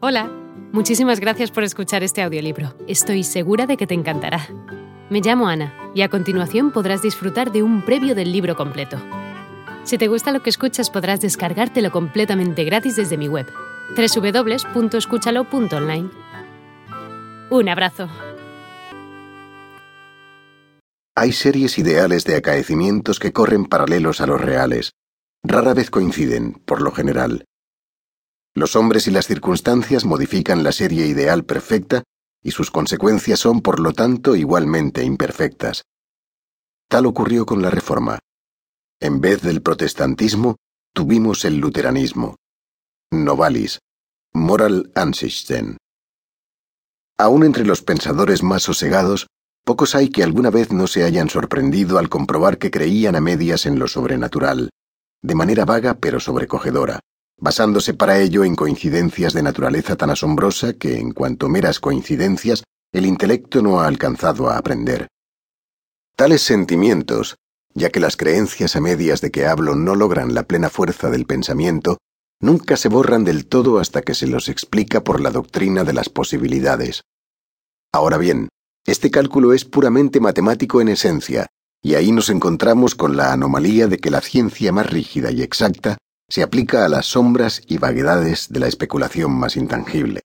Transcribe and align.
Hola, 0.00 0.30
muchísimas 0.70 1.18
gracias 1.18 1.50
por 1.50 1.64
escuchar 1.64 2.04
este 2.04 2.22
audiolibro. 2.22 2.72
Estoy 2.86 3.24
segura 3.24 3.66
de 3.66 3.76
que 3.76 3.88
te 3.88 3.94
encantará. 3.94 4.46
Me 5.10 5.20
llamo 5.20 5.48
Ana 5.48 5.74
y 5.92 6.02
a 6.02 6.08
continuación 6.08 6.70
podrás 6.70 7.02
disfrutar 7.02 7.50
de 7.50 7.64
un 7.64 7.84
previo 7.84 8.14
del 8.14 8.30
libro 8.30 8.54
completo. 8.54 8.96
Si 9.82 9.98
te 9.98 10.06
gusta 10.06 10.30
lo 10.30 10.40
que 10.40 10.50
escuchas 10.50 10.88
podrás 10.88 11.20
descargártelo 11.20 11.90
completamente 11.90 12.62
gratis 12.62 12.94
desde 12.94 13.16
mi 13.16 13.26
web, 13.26 13.48
www.escúchalo.online. 13.96 16.10
Un 17.50 17.68
abrazo. 17.68 18.08
Hay 21.16 21.32
series 21.32 21.76
ideales 21.76 22.24
de 22.24 22.36
acaecimientos 22.36 23.18
que 23.18 23.32
corren 23.32 23.64
paralelos 23.64 24.20
a 24.20 24.28
los 24.28 24.40
reales. 24.40 24.92
Rara 25.42 25.74
vez 25.74 25.90
coinciden, 25.90 26.52
por 26.52 26.82
lo 26.82 26.92
general. 26.92 27.46
Los 28.54 28.76
hombres 28.76 29.06
y 29.06 29.10
las 29.10 29.26
circunstancias 29.26 30.04
modifican 30.04 30.62
la 30.62 30.72
serie 30.72 31.06
ideal 31.06 31.44
perfecta 31.44 32.02
y 32.42 32.50
sus 32.52 32.70
consecuencias 32.70 33.40
son, 33.40 33.60
por 33.60 33.80
lo 33.80 33.92
tanto, 33.92 34.36
igualmente 34.36 35.04
imperfectas. 35.04 35.84
Tal 36.88 37.06
ocurrió 37.06 37.46
con 37.46 37.62
la 37.62 37.70
Reforma. 37.70 38.18
En 39.00 39.20
vez 39.20 39.42
del 39.42 39.62
protestantismo, 39.62 40.56
tuvimos 40.94 41.44
el 41.44 41.58
luteranismo. 41.58 42.36
Novalis, 43.10 43.80
Moral 44.32 44.90
Ansichten. 44.94 45.76
Aún 47.18 47.44
entre 47.44 47.64
los 47.64 47.82
pensadores 47.82 48.42
más 48.42 48.62
sosegados, 48.62 49.26
pocos 49.64 49.94
hay 49.94 50.08
que 50.10 50.22
alguna 50.22 50.50
vez 50.50 50.72
no 50.72 50.86
se 50.86 51.04
hayan 51.04 51.28
sorprendido 51.28 51.98
al 51.98 52.08
comprobar 52.08 52.58
que 52.58 52.70
creían 52.70 53.16
a 53.16 53.20
medias 53.20 53.66
en 53.66 53.78
lo 53.78 53.88
sobrenatural, 53.88 54.70
de 55.22 55.34
manera 55.34 55.64
vaga 55.64 55.94
pero 55.94 56.20
sobrecogedora 56.20 57.00
basándose 57.38 57.94
para 57.94 58.18
ello 58.18 58.44
en 58.44 58.56
coincidencias 58.56 59.32
de 59.32 59.42
naturaleza 59.42 59.96
tan 59.96 60.10
asombrosa 60.10 60.74
que, 60.74 60.98
en 60.98 61.12
cuanto 61.12 61.48
meras 61.48 61.80
coincidencias, 61.80 62.64
el 62.92 63.06
intelecto 63.06 63.62
no 63.62 63.80
ha 63.80 63.86
alcanzado 63.86 64.50
a 64.50 64.58
aprender. 64.58 65.08
Tales 66.16 66.42
sentimientos, 66.42 67.36
ya 67.74 67.90
que 67.90 68.00
las 68.00 68.16
creencias 68.16 68.74
a 68.74 68.80
medias 68.80 69.20
de 69.20 69.30
que 69.30 69.46
hablo 69.46 69.76
no 69.76 69.94
logran 69.94 70.34
la 70.34 70.42
plena 70.42 70.68
fuerza 70.68 71.10
del 71.10 71.26
pensamiento, 71.26 71.98
nunca 72.40 72.76
se 72.76 72.88
borran 72.88 73.24
del 73.24 73.46
todo 73.46 73.78
hasta 73.78 74.02
que 74.02 74.14
se 74.14 74.26
los 74.26 74.48
explica 74.48 75.04
por 75.04 75.20
la 75.20 75.30
doctrina 75.30 75.84
de 75.84 75.92
las 75.92 76.08
posibilidades. 76.08 77.02
Ahora 77.92 78.18
bien, 78.18 78.48
este 78.84 79.10
cálculo 79.10 79.52
es 79.52 79.64
puramente 79.64 80.18
matemático 80.18 80.80
en 80.80 80.88
esencia, 80.88 81.46
y 81.82 81.94
ahí 81.94 82.10
nos 82.10 82.30
encontramos 82.30 82.96
con 82.96 83.16
la 83.16 83.32
anomalía 83.32 83.86
de 83.86 83.98
que 83.98 84.10
la 84.10 84.20
ciencia 84.20 84.72
más 84.72 84.90
rígida 84.90 85.30
y 85.30 85.42
exacta 85.42 85.98
se 86.28 86.42
aplica 86.42 86.84
a 86.84 86.88
las 86.88 87.06
sombras 87.06 87.62
y 87.66 87.78
vaguedades 87.78 88.48
de 88.50 88.60
la 88.60 88.68
especulación 88.68 89.32
más 89.32 89.56
intangible. 89.56 90.20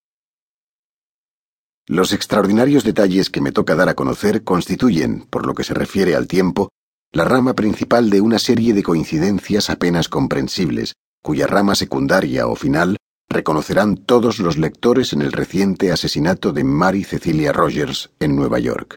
Los 1.86 2.14
extraordinarios 2.14 2.84
detalles 2.84 3.30
que 3.30 3.42
me 3.42 3.52
toca 3.52 3.76
dar 3.76 3.90
a 3.90 3.94
conocer 3.94 4.44
constituyen, 4.44 5.28
por 5.30 5.46
lo 5.46 5.54
que 5.54 5.64
se 5.64 5.74
refiere 5.74 6.16
al 6.16 6.28
tiempo, 6.28 6.70
la 7.12 7.26
rama 7.26 7.54
principal 7.54 8.10
de 8.10 8.22
una 8.22 8.40
serie 8.40 8.74
de 8.74 8.84
coincidencias 8.84 9.70
apenas 9.70 10.10
comprensibles, 10.10 10.94
cuya 11.22 11.46
rama 11.46 11.76
secundaria 11.76 12.48
o 12.48 12.56
final 12.56 12.98
reconocerán 13.30 13.98
todos 13.98 14.40
los 14.40 14.58
lectores 14.58 15.14
en 15.14 15.22
el 15.22 15.32
reciente 15.32 15.92
asesinato 15.92 16.52
de 16.54 16.64
Mary 16.64 17.04
Cecilia 17.04 17.52
Rogers 17.52 18.12
en 18.20 18.36
Nueva 18.36 18.60
York. 18.60 18.96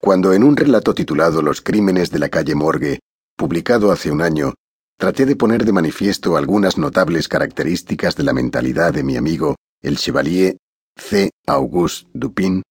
Cuando 0.00 0.32
en 0.32 0.44
un 0.44 0.56
relato 0.56 0.94
titulado 0.94 1.42
Los 1.42 1.60
crímenes 1.60 2.10
de 2.10 2.18
la 2.18 2.28
calle 2.28 2.54
Morgue, 2.54 3.00
publicado 3.36 3.90
hace 3.90 4.10
un 4.10 4.20
año, 4.20 4.54
traté 4.96 5.26
de 5.26 5.36
poner 5.36 5.64
de 5.64 5.72
manifiesto 5.72 6.36
algunas 6.36 6.78
notables 6.78 7.28
características 7.28 8.16
de 8.16 8.24
la 8.24 8.32
mentalidad 8.32 8.92
de 8.92 9.02
mi 9.02 9.16
amigo, 9.16 9.56
el 9.82 9.98
Chevalier 9.98 10.56
C. 10.96 11.30
Auguste 11.46 12.08
Dupin, 12.14 12.62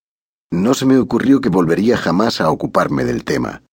no 0.52 0.74
se 0.74 0.86
me 0.86 0.98
ocurrió 0.98 1.42
que 1.42 1.50
volvería 1.50 1.98
jamás 1.98 2.40
a 2.40 2.50
ocuparme 2.52 3.04
del 3.04 3.24
tema. 3.24 3.64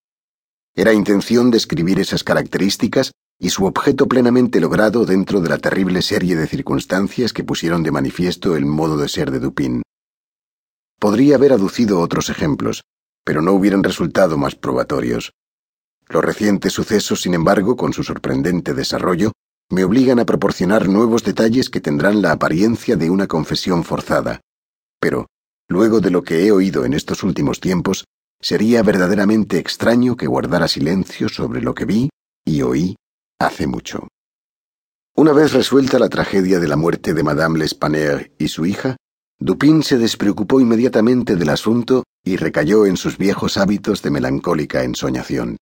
Era 0.75 0.93
intención 0.93 1.51
describir 1.51 2.01
esas 2.01 2.25
características 2.25 3.13
y 3.39 3.51
su 3.51 3.65
objeto 3.65 4.07
plenamente 4.07 4.61
logrado 4.61 5.05
dentro 5.07 5.41
de 5.41 5.49
la 5.49 5.59
terrible 5.59 6.03
serie 6.03 6.37
de 6.37 6.47
circunstancias 6.47 7.33
que 7.33 7.45
pusieron 7.45 7.83
de 7.83 7.91
manifiesto 7.91 8.57
el 8.57 8.67
modo 8.67 8.97
de 8.97 9.09
ser 9.09 9.31
de 9.31 9.41
Dupin. 9.41 9.83
Podría 10.99 11.37
haber 11.37 11.53
aducido 11.53 12.01
otros 12.01 12.29
ejemplos, 12.29 12.83
pero 13.25 13.41
no 13.41 13.53
hubieran 13.53 13.83
resultado 13.83 14.37
más 14.37 14.55
probatorios. 14.55 15.33
Los 16.11 16.25
recientes 16.25 16.73
sucesos, 16.73 17.23
sin 17.23 17.35
embargo, 17.35 17.77
con 17.77 17.93
su 17.93 18.03
sorprendente 18.03 18.75
desarrollo, 18.75 19.31
me 19.71 19.85
obligan 19.85 20.19
a 20.19 20.27
proporcionar 20.27 20.89
nuevos 20.89 21.23
detalles 21.23 21.71
que 21.71 21.81
tendrán 21.81 22.21
la 22.21 22.33
apariencia 22.33 22.97
de 22.97 23.09
una 23.09 23.29
confesión 23.29 23.85
forzada. 23.85 24.41
Pero, 25.01 25.29
luego 25.69 26.01
de 26.01 26.11
lo 26.11 26.25
que 26.25 26.45
he 26.45 26.51
oído 26.51 26.85
en 26.85 26.95
estos 26.95 27.23
últimos 27.23 27.61
tiempos, 27.61 28.07
sería 28.41 28.83
verdaderamente 28.83 29.59
extraño 29.59 30.17
que 30.17 30.27
guardara 30.27 30.67
silencio 30.67 31.29
sobre 31.29 31.63
lo 31.63 31.75
que 31.75 31.85
vi 31.85 32.11
y 32.45 32.63
oí 32.63 32.97
hace 33.39 33.69
mucho. 33.69 34.09
Una 35.15 35.33
vez 35.33 35.53
resuelta 35.53 36.01
la 36.01 36.09
tragedia 36.09 36.59
de 36.59 36.67
la 36.67 36.77
muerte 36.77 37.15
de 37.15 37.23
Madame 37.23 37.61
L'Espanner 37.61 38.33
y 38.37 38.49
su 38.49 38.67
hija, 38.67 38.97
Dupin 39.39 39.85
se 39.85 39.97
despreocupó 39.97 40.61
inmediatamente 40.61 41.37
del 41.37 41.51
asunto 41.51 42.03
y 42.25 42.37
recayó 42.37 42.85
en 42.85 42.97
sus 42.97 43.17
viejos 43.17 43.57
hábitos 43.57 44.03
de 44.03 44.11
melancólica 44.11 44.83
ensoñación. 44.83 45.57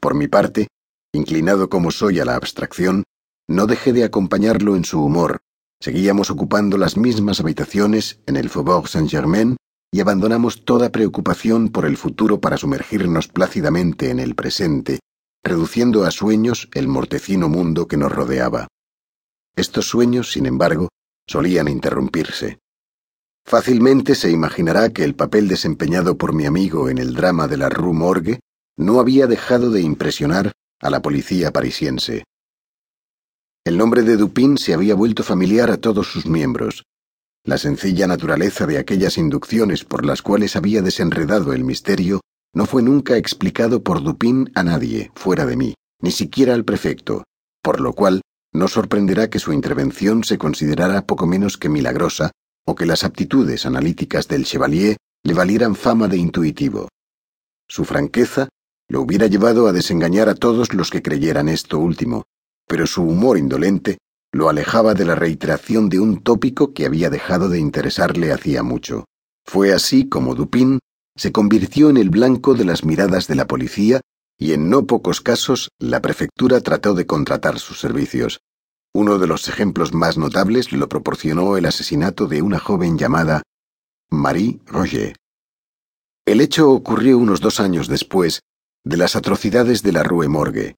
Por 0.00 0.14
mi 0.14 0.28
parte, 0.28 0.68
inclinado 1.12 1.68
como 1.68 1.90
soy 1.90 2.20
a 2.20 2.24
la 2.24 2.34
abstracción, 2.34 3.04
no 3.48 3.66
dejé 3.66 3.92
de 3.92 4.04
acompañarlo 4.04 4.74
en 4.74 4.84
su 4.84 5.02
humor. 5.04 5.40
Seguíamos 5.78 6.30
ocupando 6.30 6.78
las 6.78 6.96
mismas 6.96 7.40
habitaciones 7.40 8.20
en 8.26 8.36
el 8.36 8.48
Faubourg 8.48 8.88
Saint-Germain 8.88 9.56
y 9.92 10.00
abandonamos 10.00 10.64
toda 10.64 10.90
preocupación 10.90 11.68
por 11.68 11.84
el 11.84 11.96
futuro 11.96 12.40
para 12.40 12.56
sumergirnos 12.56 13.28
plácidamente 13.28 14.10
en 14.10 14.20
el 14.20 14.34
presente, 14.34 15.00
reduciendo 15.44 16.04
a 16.04 16.10
sueños 16.10 16.68
el 16.74 16.88
mortecino 16.88 17.48
mundo 17.48 17.86
que 17.86 17.96
nos 17.96 18.12
rodeaba. 18.12 18.68
Estos 19.56 19.86
sueños, 19.88 20.32
sin 20.32 20.46
embargo, 20.46 20.88
solían 21.26 21.68
interrumpirse. 21.68 22.58
Fácilmente 23.44 24.14
se 24.14 24.30
imaginará 24.30 24.90
que 24.90 25.02
el 25.02 25.14
papel 25.14 25.48
desempeñado 25.48 26.16
por 26.16 26.32
mi 26.32 26.46
amigo 26.46 26.88
en 26.88 26.98
el 26.98 27.14
drama 27.14 27.48
de 27.48 27.56
la 27.56 27.68
Rue 27.68 27.92
Morgue 27.92 28.40
no 28.80 28.98
había 28.98 29.26
dejado 29.26 29.70
de 29.70 29.82
impresionar 29.82 30.52
a 30.80 30.88
la 30.88 31.02
policía 31.02 31.52
parisiense. 31.52 32.24
El 33.62 33.76
nombre 33.76 34.02
de 34.02 34.16
Dupin 34.16 34.56
se 34.56 34.72
había 34.72 34.94
vuelto 34.94 35.22
familiar 35.22 35.70
a 35.70 35.76
todos 35.76 36.10
sus 36.10 36.24
miembros. 36.24 36.84
La 37.44 37.58
sencilla 37.58 38.06
naturaleza 38.06 38.66
de 38.66 38.78
aquellas 38.78 39.18
inducciones 39.18 39.84
por 39.84 40.06
las 40.06 40.22
cuales 40.22 40.56
había 40.56 40.80
desenredado 40.80 41.52
el 41.52 41.62
misterio 41.62 42.22
no 42.54 42.64
fue 42.64 42.82
nunca 42.82 43.18
explicado 43.18 43.82
por 43.82 44.02
Dupin 44.02 44.50
a 44.54 44.62
nadie, 44.62 45.12
fuera 45.14 45.44
de 45.44 45.56
mí, 45.56 45.74
ni 46.00 46.10
siquiera 46.10 46.54
al 46.54 46.64
prefecto, 46.64 47.24
por 47.62 47.80
lo 47.80 47.92
cual 47.92 48.22
no 48.54 48.66
sorprenderá 48.66 49.28
que 49.28 49.38
su 49.38 49.52
intervención 49.52 50.24
se 50.24 50.38
considerara 50.38 51.06
poco 51.06 51.26
menos 51.26 51.58
que 51.58 51.68
milagrosa 51.68 52.30
o 52.66 52.74
que 52.74 52.86
las 52.86 53.04
aptitudes 53.04 53.66
analíticas 53.66 54.26
del 54.26 54.46
Chevalier 54.46 54.96
le 55.22 55.34
valieran 55.34 55.74
fama 55.74 56.08
de 56.08 56.16
intuitivo. 56.16 56.88
Su 57.68 57.84
franqueza 57.84 58.48
lo 58.90 59.00
hubiera 59.02 59.28
llevado 59.28 59.68
a 59.68 59.72
desengañar 59.72 60.28
a 60.28 60.34
todos 60.34 60.74
los 60.74 60.90
que 60.90 61.00
creyeran 61.00 61.48
esto 61.48 61.78
último, 61.78 62.24
pero 62.66 62.88
su 62.88 63.02
humor 63.02 63.38
indolente 63.38 63.98
lo 64.32 64.48
alejaba 64.48 64.94
de 64.94 65.04
la 65.04 65.14
reiteración 65.14 65.88
de 65.88 66.00
un 66.00 66.22
tópico 66.22 66.74
que 66.74 66.86
había 66.86 67.08
dejado 67.08 67.48
de 67.48 67.60
interesarle 67.60 68.32
hacía 68.32 68.64
mucho. 68.64 69.04
Fue 69.44 69.72
así 69.72 70.08
como 70.08 70.34
Dupin 70.34 70.80
se 71.16 71.30
convirtió 71.30 71.88
en 71.88 71.98
el 71.98 72.10
blanco 72.10 72.54
de 72.54 72.64
las 72.64 72.84
miradas 72.84 73.28
de 73.28 73.36
la 73.36 73.46
policía 73.46 74.00
y 74.36 74.54
en 74.54 74.68
no 74.68 74.86
pocos 74.86 75.20
casos 75.20 75.68
la 75.78 76.02
prefectura 76.02 76.60
trató 76.60 76.94
de 76.94 77.06
contratar 77.06 77.60
sus 77.60 77.78
servicios. 77.78 78.40
Uno 78.92 79.20
de 79.20 79.28
los 79.28 79.46
ejemplos 79.46 79.94
más 79.94 80.18
notables 80.18 80.72
lo 80.72 80.88
proporcionó 80.88 81.56
el 81.56 81.66
asesinato 81.66 82.26
de 82.26 82.42
una 82.42 82.58
joven 82.58 82.98
llamada 82.98 83.42
Marie 84.10 84.58
Roger. 84.66 85.14
El 86.26 86.40
hecho 86.40 86.70
ocurrió 86.72 87.18
unos 87.18 87.40
dos 87.40 87.60
años 87.60 87.86
después 87.86 88.40
de 88.84 88.96
las 88.96 89.14
atrocidades 89.14 89.82
de 89.82 89.92
la 89.92 90.02
Rue 90.02 90.28
Morgue. 90.28 90.76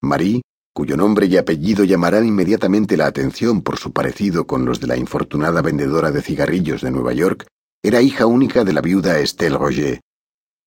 Marie, 0.00 0.42
cuyo 0.72 0.96
nombre 0.96 1.26
y 1.26 1.36
apellido 1.36 1.82
llamarán 1.82 2.26
inmediatamente 2.26 2.96
la 2.96 3.06
atención 3.06 3.62
por 3.62 3.76
su 3.78 3.92
parecido 3.92 4.46
con 4.46 4.64
los 4.64 4.78
de 4.78 4.86
la 4.86 4.96
infortunada 4.96 5.60
vendedora 5.60 6.12
de 6.12 6.22
cigarrillos 6.22 6.82
de 6.82 6.92
Nueva 6.92 7.12
York, 7.12 7.46
era 7.82 8.00
hija 8.00 8.26
única 8.26 8.64
de 8.64 8.72
la 8.72 8.80
viuda 8.80 9.18
Estelle 9.18 9.58
Roger. 9.58 10.00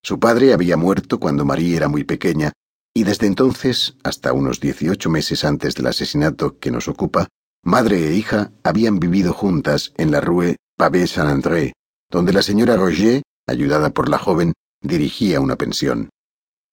Su 0.04 0.20
padre 0.20 0.54
había 0.54 0.76
muerto 0.76 1.20
cuando 1.20 1.46
Marie 1.46 1.78
era 1.78 1.88
muy 1.88 2.04
pequeña, 2.04 2.52
y 2.94 3.04
desde 3.04 3.28
entonces, 3.28 3.96
hasta 4.04 4.34
unos 4.34 4.60
dieciocho 4.60 5.10
meses 5.10 5.46
antes 5.46 5.74
del 5.76 5.88
asesinato 5.88 6.60
que 6.60 6.72
nos 6.72 6.90
ocupa, 6.90 7.28
madre 7.64 8.08
e 8.08 8.14
hija 8.14 8.52
habían 8.64 9.00
vivido 9.00 9.34
juntas 9.34 9.94
en 9.98 10.12
la 10.12 10.20
Rue 10.20 10.58
Pavé 10.78 11.08
Saint-André, 11.08 11.74
donde 12.12 12.34
la 12.34 12.42
señora 12.42 12.76
Roger, 12.76 13.22
ayudada 13.48 13.92
por 13.92 14.10
la 14.10 14.18
joven, 14.18 14.54
dirigía 14.82 15.40
una 15.40 15.56
pensión. 15.56 16.10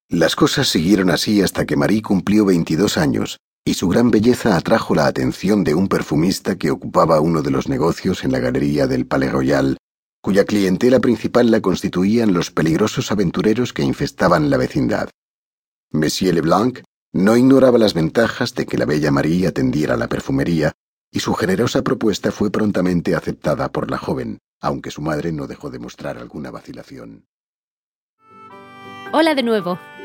Las 0.08 0.36
cosas 0.36 0.68
siguieron 0.68 1.10
así 1.10 1.40
hasta 1.40 1.64
que 1.64 1.76
Marie 1.76 2.02
cumplió 2.02 2.44
22 2.44 2.98
años, 2.98 3.38
y 3.64 3.74
su 3.74 3.88
gran 3.88 4.10
belleza 4.10 4.56
atrajo 4.56 4.94
la 4.94 5.06
atención 5.06 5.64
de 5.64 5.74
un 5.74 5.88
perfumista 5.88 6.56
que 6.56 6.70
ocupaba 6.70 7.20
uno 7.20 7.40
de 7.40 7.50
los 7.50 7.68
negocios 7.68 8.22
en 8.22 8.32
la 8.32 8.38
galería 8.38 8.86
del 8.86 9.06
Palais 9.06 9.32
Royal, 9.32 9.78
cuya 10.20 10.44
clientela 10.44 11.00
principal 11.00 11.50
la 11.50 11.60
constituían 11.60 12.34
los 12.34 12.50
peligrosos 12.50 13.10
aventureros 13.10 13.72
que 13.72 13.82
infestaban 13.82 14.50
la 14.50 14.58
vecindad. 14.58 15.08
Monsieur 15.90 16.34
Leblanc 16.34 16.80
no 17.12 17.36
ignoraba 17.36 17.78
las 17.78 17.94
ventajas 17.94 18.54
de 18.54 18.66
que 18.66 18.76
la 18.76 18.84
bella 18.84 19.10
Marie 19.10 19.46
atendiera 19.46 19.96
la 19.96 20.08
perfumería, 20.08 20.72
y 21.10 21.20
su 21.20 21.32
generosa 21.34 21.82
propuesta 21.82 22.32
fue 22.32 22.50
prontamente 22.50 23.14
aceptada 23.14 23.70
por 23.70 23.90
la 23.90 23.98
joven, 23.98 24.38
aunque 24.60 24.90
su 24.90 25.00
madre 25.00 25.32
no 25.32 25.46
dejó 25.46 25.70
de 25.70 25.78
mostrar 25.78 26.18
alguna 26.18 26.50
vacilación. 26.50 27.26
Hola 29.12 29.36
de 29.36 29.44
nuevo. 29.44 29.78